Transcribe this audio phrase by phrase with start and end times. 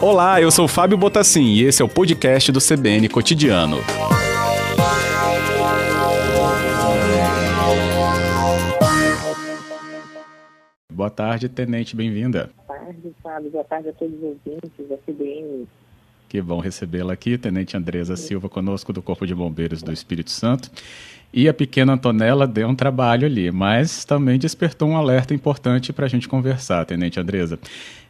[0.00, 3.76] Olá, eu sou Fábio Botassin e esse é o podcast do CBN Cotidiano.
[10.92, 12.50] Boa tarde, Tenente, bem-vinda.
[12.66, 13.50] Boa tarde, Fábio.
[13.50, 15.68] Boa tarde a todos os ouvintes da CBN.
[16.30, 20.70] Que bom recebê-la aqui, Tenente Andresa Silva, conosco do Corpo de Bombeiros do Espírito Santo.
[21.34, 26.06] E a pequena Antonella deu um trabalho ali, mas também despertou um alerta importante para
[26.06, 27.58] a gente conversar, Tenente Andresa.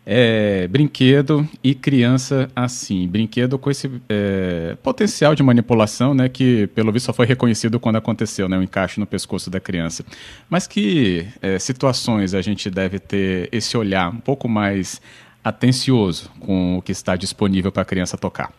[0.05, 3.09] É, brinquedo e criança assim.
[3.09, 7.97] Brinquedo com esse é, potencial de manipulação, né, que pelo visto só foi reconhecido quando
[7.97, 10.05] aconteceu, né, o encaixe no pescoço da criança.
[10.51, 15.01] Mas que é, situações a gente deve ter esse olhar um pouco mais
[15.43, 18.53] atencioso com o que está disponível para a criança tocar?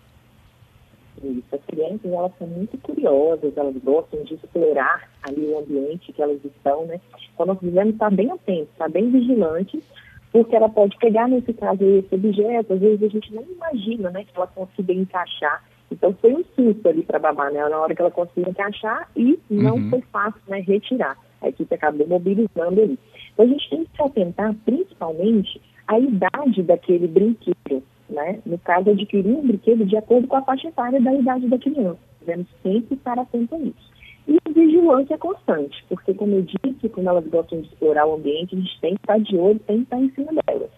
[1.24, 6.22] Isso, as crianças elas são muito curiosas, elas gostam de explorar ali o ambiente que
[6.22, 7.00] elas estão, né?
[7.34, 9.84] Então nós devemos estar bem atentos, estar bem vigilantes,
[10.32, 14.24] porque ela pode pegar nesse caso esse objeto, às vezes a gente não imagina, né,
[14.24, 15.64] que ela consiga encaixar.
[15.92, 19.10] Então foi um susto ali para a babá, né, na hora que ela conseguiu encaixar
[19.16, 19.90] e não uhum.
[19.90, 21.18] foi fácil, né, retirar.
[21.42, 22.98] A equipe acabou mobilizando ali.
[23.34, 25.62] Então a gente tem que se atentar principalmente
[25.94, 28.40] à idade daquele brinquedo né?
[28.46, 32.00] No caso, adquirir um brinquedo de acordo com a faixa etária da idade da criança.
[32.20, 33.92] Devemos sempre estar atento a isso.
[34.28, 38.56] E a vigilância constante, porque, como eu disse, quando elas gostam de explorar o ambiente,
[38.56, 40.70] a gente tem que estar de olho, tem que estar em cima delas.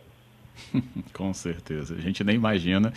[1.13, 1.95] Com certeza.
[1.95, 2.93] A gente nem imagina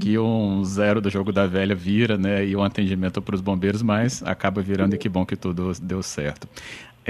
[0.00, 2.44] que um zero do jogo da velha vira, né?
[2.44, 6.02] E um atendimento para os bombeiros, mas acaba virando e que bom que tudo deu
[6.02, 6.46] certo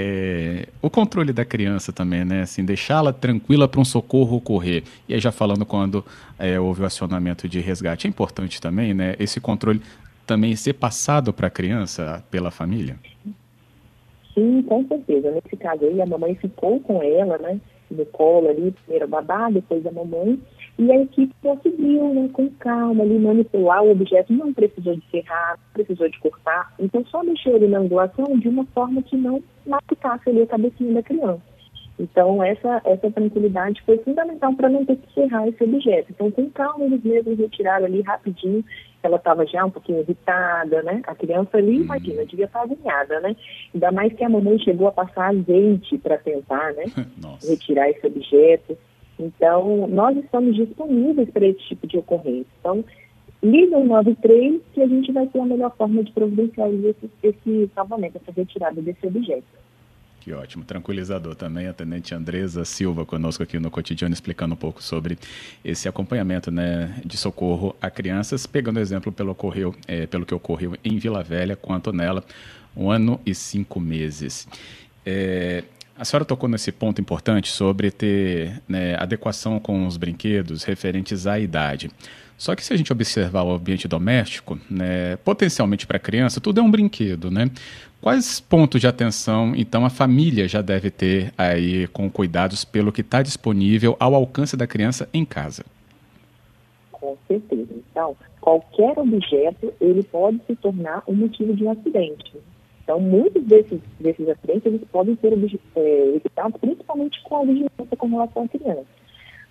[0.01, 2.43] é, o controle da criança também, né?
[2.43, 4.85] Assim, deixá-la tranquila para um socorro ocorrer.
[5.09, 6.05] E aí já falando quando
[6.39, 9.17] é, houve o acionamento de resgate, é importante também, né?
[9.19, 9.83] Esse controle
[10.25, 12.97] também ser passado para a criança pela família?
[14.35, 15.33] Sim, com certeza.
[15.33, 17.61] Nesse caso aí, a mamãe ficou com ela, né?
[17.91, 20.39] No colo ali, primeiro a babá, depois a mamãe.
[20.79, 25.59] E a equipe conseguiu, né, com calma, ali, manipular o objeto, não precisou de serrar,
[25.59, 29.43] não precisou de cortar, então só mexeu ele na angulação de uma forma que não
[29.67, 31.43] machucasse ali a cabecinha da criança.
[31.99, 36.13] Então, essa, essa tranquilidade foi fundamental para não ter que serrar esse objeto.
[36.13, 38.65] Então, com calma, eles mesmos retiraram ali rapidinho.
[39.03, 41.03] Ela estava já um pouquinho irritada, né?
[41.07, 41.85] A criança ali, uhum.
[41.85, 43.35] imagina, devia estar alinhada, né?
[43.75, 46.85] Ainda mais que a mamãe chegou a passar azeite para tentar, né?
[47.43, 48.79] Retirar esse objeto.
[49.19, 52.47] Então, nós estamos disponíveis para esse tipo de ocorrência.
[52.61, 52.85] Então,
[53.43, 57.71] liga o 93 que a gente vai ter a melhor forma de providenciar esse, esse
[57.75, 59.45] salvamento, essa retirada desse objeto.
[60.21, 64.83] Que ótimo, tranquilizador também a Tenente Andresa Silva conosco aqui no cotidiano explicando um pouco
[64.83, 65.17] sobre
[65.65, 70.77] esse acompanhamento né, de socorro a crianças, pegando exemplo pelo, ocorreu, é, pelo que ocorreu
[70.85, 72.23] em Vila Velha com a Antonella,
[72.77, 74.47] um ano e cinco meses.
[75.07, 75.65] É,
[75.99, 81.39] a senhora tocou nesse ponto importante sobre ter né, adequação com os brinquedos referentes à
[81.39, 81.91] idade.
[82.37, 86.61] Só que se a gente observar o ambiente doméstico, né, potencialmente para a criança, tudo
[86.61, 87.51] é um brinquedo, né?
[88.01, 93.01] Quais pontos de atenção, então, a família já deve ter aí com cuidados pelo que
[93.01, 95.65] está disponível ao alcance da criança em casa?
[96.93, 97.75] Com certeza.
[97.91, 102.37] Então, qualquer objeto, ele pode se tornar um motivo de um acidente.
[102.89, 105.35] Então, muitos desses, desses acidentes eles podem ser
[105.77, 108.87] é, evitados principalmente com a vigilância com relação à criança.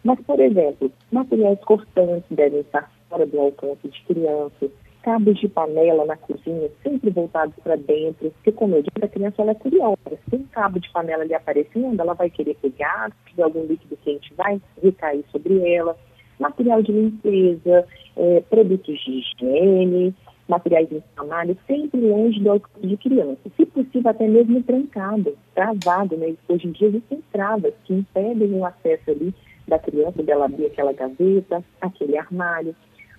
[0.03, 4.71] Mas, por exemplo, materiais cortantes devem estar fora do alcance de crianças,
[5.03, 9.43] cabos de panela na cozinha sempre voltados para dentro, porque, como eu disse, a criança
[9.43, 10.17] ela é curiosa.
[10.27, 14.33] Se um cabo de panela ali aparecendo, ela vai querer pegar, se algum líquido quente,
[14.33, 15.95] vai recair sobre ela.
[16.39, 20.15] Material de limpeza, é, produtos de higiene,
[20.47, 23.39] materiais inflamáveis, sempre longe do alcance de criança.
[23.55, 26.33] Se possível, até mesmo trancado, travado, né?
[26.47, 29.33] Hoje em dia existem travas que impedem o acesso ali
[29.67, 32.75] da criança, dela abrir aquela gaveta, aquele armário.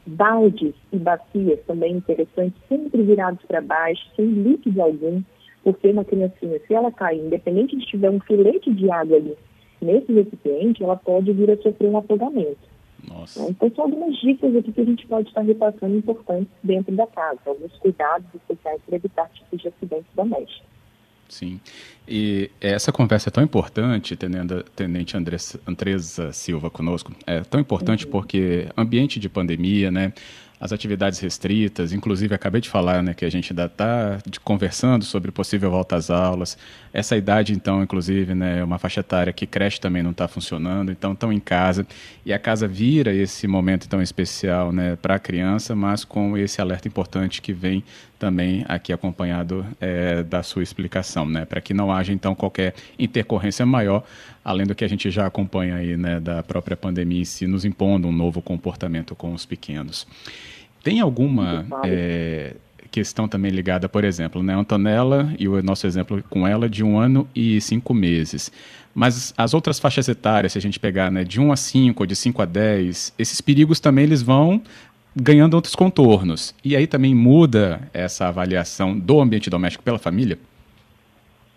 [0.06, 5.22] Baldes e bacias também interessantes, sempre virados para baixo, sem líquido algum,
[5.62, 9.36] porque uma criancinha, se ela cair, independente de tiver um filete de água ali
[9.82, 12.77] nesse recipiente, ela pode vir a sofrer um afogamento.
[13.06, 13.48] Nossa.
[13.48, 17.38] Então, são algumas dicas aqui que a gente pode estar repassando importantes dentro da casa,
[17.46, 20.68] alguns cuidados especiais para evitar tipos de acidentes domésticos.
[21.28, 21.60] Sim.
[22.06, 25.16] E essa conversa é tão importante, Tenente, Tenente
[25.66, 28.10] Andresa Silva conosco, é tão importante uhum.
[28.10, 30.12] porque ambiente de pandemia, né?
[30.60, 35.30] As atividades restritas, inclusive acabei de falar né, que a gente ainda está conversando sobre
[35.30, 36.58] possível volta às aulas.
[36.92, 41.12] Essa idade, então, inclusive, né, uma faixa etária que creche também não está funcionando, então
[41.12, 41.86] estão em casa.
[42.26, 46.60] E a casa vira esse momento tão especial né, para a criança, mas com esse
[46.60, 47.84] alerta importante que vem
[48.18, 51.44] também aqui acompanhado é, da sua explicação, né?
[51.44, 54.04] Para que não haja então qualquer intercorrência maior,
[54.44, 57.64] além do que a gente já acompanha aí, né, da própria pandemia em si, nos
[57.64, 60.06] impondo um novo comportamento com os pequenos.
[60.82, 62.56] Tem alguma é,
[62.90, 66.98] questão também ligada, por exemplo, né, Antonella e o nosso exemplo com ela de um
[66.98, 68.50] ano e cinco meses.
[68.94, 72.06] Mas as outras faixas etárias, se a gente pegar né, de 1 a 5 ou
[72.06, 74.60] de 5 a 10, esses perigos também eles vão
[75.20, 76.54] ganhando outros contornos.
[76.64, 80.38] E aí também muda essa avaliação do ambiente doméstico pela família?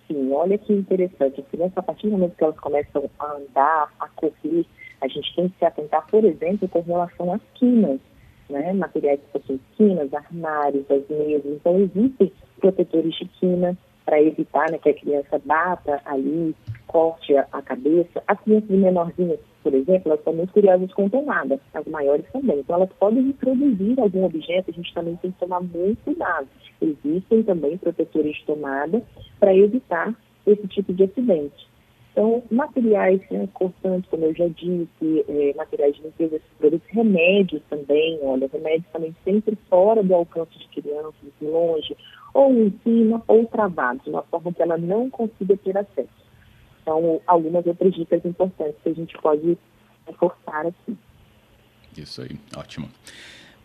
[0.08, 1.42] Sim, olha que interessante.
[1.42, 4.66] As crianças, a partir do momento que elas começam a andar, a correr,
[5.02, 8.00] a gente tem que se atentar, por exemplo, com relação às quinas,
[8.50, 8.74] né?
[8.74, 11.46] materiais que possuem quinas, armários, as mesas.
[11.46, 16.56] Então, existem protetores de quina para evitar né, que a criança bata ali,
[16.88, 18.22] corte a, cabeça.
[18.28, 22.60] As crianças menorzinhas, por exemplo, elas são muito curiosas com tomada, as maiores também.
[22.60, 26.48] Então, elas podem introduzir algum objeto, a gente também tem que tomar muito cuidado.
[26.82, 29.02] Existem também protetores de tomada
[29.40, 30.14] para evitar
[30.46, 31.71] esse tipo de acidente.
[32.12, 38.20] Então, materiais né, cortantes, como eu já disse, é, materiais de limpeza, produtos, remédios também,
[38.22, 41.96] olha, remédios também sempre fora do alcance de crianças, longe,
[42.34, 46.10] ou em cima ou travados, de uma forma que ela não consiga ter acesso.
[46.82, 49.58] Então, algumas outras dicas importantes que a gente pode
[50.06, 50.98] reforçar aqui.
[51.98, 52.90] Isso aí, ótimo.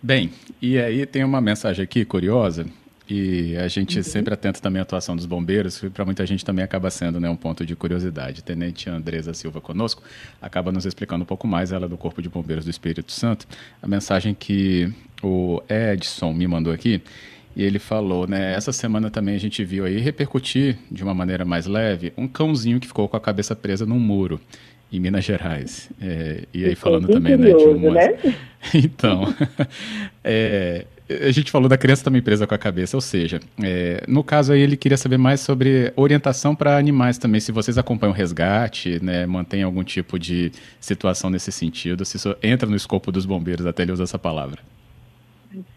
[0.00, 0.30] Bem,
[0.62, 2.66] e aí tem uma mensagem aqui curiosa,
[3.08, 4.02] e a gente uhum.
[4.02, 7.30] sempre atenta também à atuação dos bombeiros, que para muita gente também acaba sendo né,
[7.30, 8.42] um ponto de curiosidade.
[8.42, 10.02] Tenente Andresa Silva conosco
[10.42, 13.46] acaba nos explicando um pouco mais, ela é do Corpo de Bombeiros do Espírito Santo,
[13.80, 14.92] a mensagem que
[15.22, 17.00] o Edson me mandou aqui,
[17.54, 18.52] e ele falou, né?
[18.52, 22.78] Essa semana também a gente viu aí repercutir de uma maneira mais leve um cãozinho
[22.78, 24.38] que ficou com a cabeça presa num muro
[24.92, 25.90] em Minas Gerais.
[26.00, 27.94] É, e aí falando também, curioso, né, de umas...
[27.94, 28.36] né?
[28.74, 29.32] Então,
[30.24, 34.24] é, a gente falou da criança também presa com a cabeça, ou seja, é, no
[34.24, 38.16] caso aí ele queria saber mais sobre orientação para animais também, se vocês acompanham o
[38.16, 40.50] resgate, né, mantém algum tipo de
[40.80, 44.60] situação nesse sentido, se isso entra no escopo dos bombeiros, até ele usa essa palavra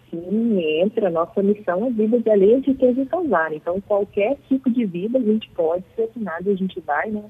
[0.09, 1.09] sim, entra.
[1.09, 3.53] Nossa missão é vida de alheia de quem causar.
[3.53, 7.23] Então, qualquer tipo de vida a gente pode ser assinado a gente vai, né?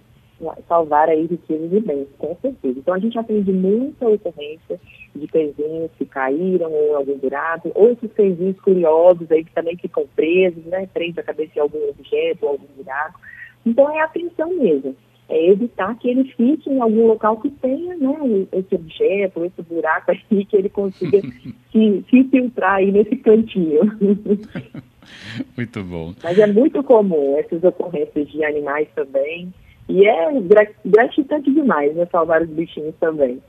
[0.67, 2.79] salvar aí riquezas e bens, com certeza.
[2.79, 4.79] Então a gente atende muita ocorrência
[5.19, 9.77] de cãezinhos que caíram ou em algum buraco, ou esses cãezinhos curiosos aí que também
[9.77, 13.19] ficam presos, né, prende a cabeça em algum objeto ou algum buraco.
[13.66, 14.95] Então é atenção mesmo
[15.30, 20.12] é evitar que ele fique em algum local que tenha né, esse objeto, esse buraco
[20.12, 21.21] aí, que ele consiga
[21.71, 23.81] se, se filtrar aí nesse cantinho.
[25.56, 26.13] Muito bom.
[26.24, 29.51] Mas é muito comum essas ocorrências de animais também.
[29.88, 30.27] E é
[30.86, 33.42] gratificante demais, né, salvar os bichinhos também.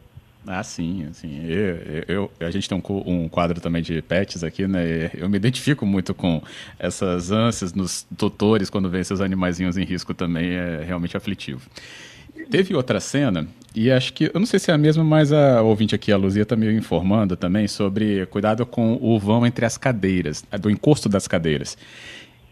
[0.47, 5.11] Ah, sim, assim, eu, eu, a gente tem um, quadro também de pets aqui, né?
[5.15, 6.43] Eu me identifico muito com
[6.79, 11.61] essas ânsias nos tutores quando vê esses animaizinhos em risco também, é realmente aflitivo.
[12.51, 15.63] Teve outra cena, e acho que, eu não sei se é a mesma, mas a
[15.63, 19.77] ouvinte aqui, a Luzia, está me informando também sobre cuidado com o vão entre as
[19.77, 21.77] cadeiras, do encosto das cadeiras.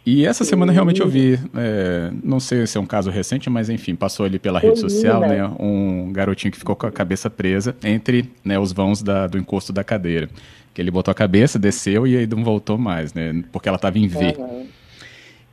[0.07, 3.69] E essa semana realmente eu vi, é, não sei se é um caso recente, mas
[3.69, 7.77] enfim, passou ali pela rede social, né, um garotinho que ficou com a cabeça presa
[7.85, 10.29] entre né, os vãos da, do encosto da cadeira.
[10.73, 13.99] Que ele botou a cabeça, desceu e aí não voltou mais, né, porque ela estava
[13.99, 14.35] em V.
[14.39, 14.67] Uhum.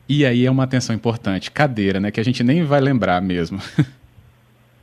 [0.07, 3.59] E aí é uma atenção importante, cadeira, né, que a gente nem vai lembrar mesmo.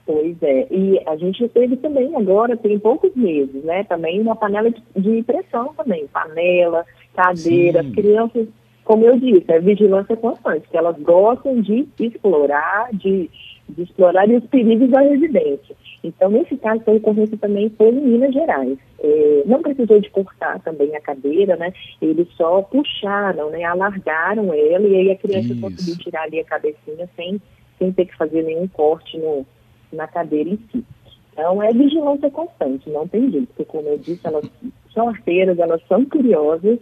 [0.05, 4.69] Pois é, e a gente teve também agora, tem poucos meses, né, também uma panela
[4.69, 7.93] de, de pressão também, panela, cadeira, Sim.
[7.93, 8.49] crianças
[8.93, 13.31] como eu disse, é vigilância constante, que elas gostam de explorar, de,
[13.67, 15.75] de explorar os perigos da residência.
[16.05, 18.77] Então, nesse caso, a ocorrência também foi em Minas Gerais.
[19.03, 21.73] É, não precisou de cortar também a cadeira, né?
[22.03, 23.65] Eles só puxaram, né?
[23.65, 25.61] Alargaram ela e aí a criança Isso.
[25.63, 27.41] conseguiu tirar ali a cabecinha sem,
[27.79, 29.47] sem ter que fazer nenhum corte no,
[29.91, 30.85] na cadeira em si.
[31.33, 34.45] Então, é vigilância constante, não tem jeito, porque, como eu disse, elas
[34.93, 36.79] são arteiras, elas são curiosas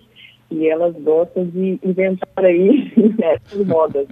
[0.51, 4.07] e elas gostam de inventar aí essas modas.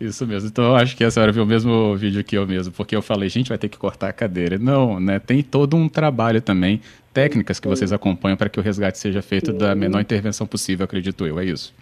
[0.00, 0.48] Isso mesmo.
[0.48, 3.02] Então eu acho que a senhora viu o mesmo vídeo que eu mesmo, porque eu
[3.02, 4.58] falei, gente, vai ter que cortar a cadeira.
[4.58, 5.18] Não, né?
[5.18, 6.80] Tem todo um trabalho também,
[7.12, 7.74] técnicas que Sim.
[7.74, 9.58] vocês acompanham para que o resgate seja feito Sim.
[9.58, 11.74] da menor intervenção possível, acredito eu, é isso.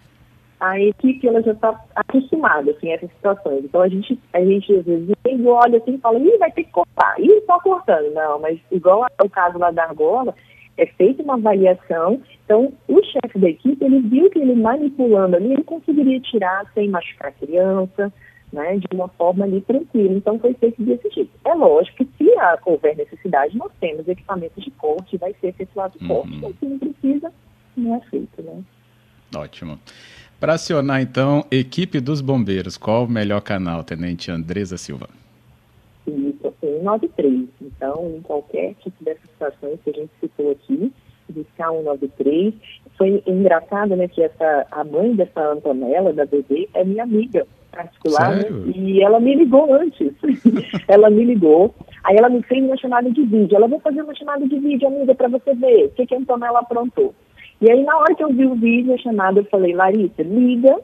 [0.60, 3.64] A equipe ela já está acostumada assim, a essas situações.
[3.64, 5.10] Então a gente, a gente às vezes
[5.44, 8.12] olha assim e fala, ih, vai ter que cortar, ih, só cortando.
[8.12, 10.34] Não, mas igual o caso lá da argola,
[10.76, 12.20] é feita uma avaliação.
[12.44, 16.88] Então, o chefe da equipe, ele viu que ele manipulando ali, ele conseguiria tirar sem
[16.88, 18.12] machucar a criança,
[18.52, 20.14] né, de uma forma ali tranquila.
[20.14, 21.30] Então, foi feito desse jeito.
[21.44, 22.32] É lógico que se
[22.66, 26.40] houver necessidade, nós temos equipamentos de corte, vai ser efetuado o corte, uhum.
[26.42, 27.32] mas se não precisa,
[27.76, 28.62] não é feito, né?
[29.34, 29.78] Ótimo.
[30.38, 35.08] Para acionar, então, equipe dos bombeiros, qual o melhor canal, Tenente Andresa Silva?
[36.62, 37.48] Isso, 193.
[37.60, 40.92] Então, em qualquer tipo dessas situações que a gente citou aqui,
[41.28, 42.54] buscar 193.
[42.96, 48.36] Foi engraçado, né, que essa, a mãe dessa Antonella, da bebê, é minha amiga particular,
[48.36, 50.12] né, e ela me ligou antes.
[50.86, 53.56] ela me ligou, aí ela me fez uma chamada de vídeo.
[53.56, 56.18] Ela, vou fazer uma chamada de vídeo, amiga, para você ver o que, que a
[56.18, 57.14] Antonella aprontou.
[57.60, 60.80] E aí, na hora que eu vi o vídeo, a chamada, eu falei, Larissa, liga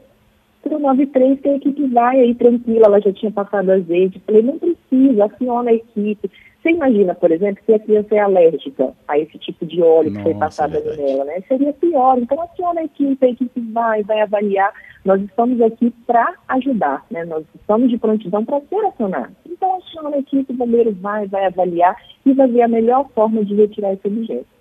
[0.61, 4.21] para o 93 que a equipe vai aí tranquila, ela já tinha passado azeite.
[4.25, 6.29] Falei, não precisa, aciona a equipe.
[6.61, 10.17] Você imagina, por exemplo, se a criança é alérgica a esse tipo de óleo Nossa,
[10.17, 11.41] que foi passado é nela, né?
[11.47, 12.17] Seria pior.
[12.19, 14.73] Então, aciona a equipe, a equipe vai, vai avaliar.
[15.05, 17.23] Nós estamos aqui para ajudar, né?
[17.23, 19.37] Nós estamos de prontidão para ser acionados.
[19.49, 23.45] Então, aciona a equipe, o bombeiro vai, vai avaliar e vai ver a melhor forma
[23.45, 24.58] de retirar esse objeto.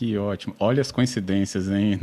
[0.00, 0.56] Que ótimo.
[0.58, 1.98] Olha as coincidências, hein?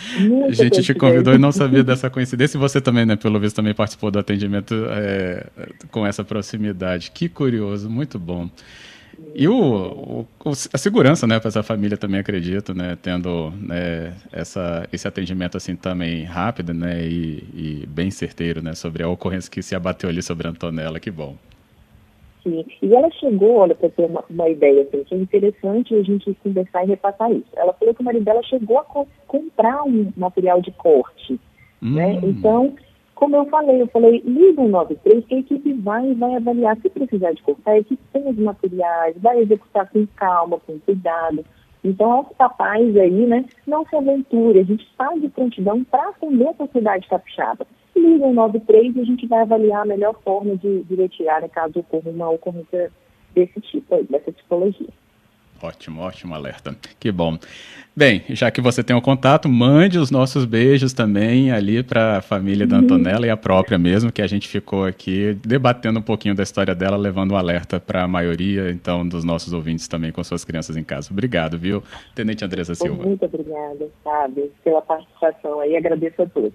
[0.48, 2.56] a gente te convidou e não sabia dessa coincidência.
[2.56, 5.46] E você também, né, pelo visto, também participou do atendimento é,
[5.90, 7.10] com essa proximidade.
[7.10, 8.48] Que curioso, muito bom.
[9.34, 14.88] E o, o a segurança, né, para essa família também acredito, né, tendo né, essa,
[14.90, 19.62] esse atendimento assim também rápido, né, e, e bem certeiro, né, sobre a ocorrência que
[19.62, 20.98] se abateu ali sobre a Antonella.
[20.98, 21.36] Que bom.
[22.44, 26.34] E ela chegou, olha, para ter uma, uma, ideia, assim, que é interessante a gente
[26.42, 27.48] conversar e repassar isso.
[27.54, 31.38] Ela falou que o marido dela chegou a co comprar um material de corte,
[31.82, 31.94] hum.
[31.94, 32.20] né?
[32.22, 32.74] Então,
[33.14, 36.76] como eu falei, eu falei, liga o 93 que a equipe vai e vai avaliar.
[36.78, 41.44] Se precisar de cortar, a equipe tem os materiais, vai executar com calma, com cuidado.
[41.84, 46.48] Então, aos papais aí, né, não se aventure, a gente faz de prontidão para atender
[46.48, 47.66] a sociedade capixaba
[47.98, 51.80] liga o 93 e a gente vai avaliar a melhor forma de, de retirar, caso
[51.80, 52.90] ocorra uma ocorrência
[53.34, 54.88] desse tipo, dessa tipologia.
[55.62, 56.74] Ótimo, ótimo alerta.
[56.98, 57.38] Que bom.
[57.94, 62.16] Bem, já que você tem o um contato, mande os nossos beijos também ali para
[62.16, 66.02] a família da Antonella e a própria mesmo, que a gente ficou aqui debatendo um
[66.02, 70.10] pouquinho da história dela, levando um alerta para a maioria, então, dos nossos ouvintes também
[70.10, 71.12] com suas crianças em casa.
[71.12, 71.82] Obrigado, viu,
[72.14, 73.04] Tenente Andressa Silva.
[73.04, 75.76] Muito obrigada, sabe, pela participação aí.
[75.76, 76.52] Agradeço a todos.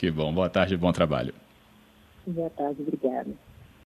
[0.00, 0.32] Que bom.
[0.32, 1.34] Boa tarde e bom trabalho.
[2.26, 3.34] Boa tarde, obrigada.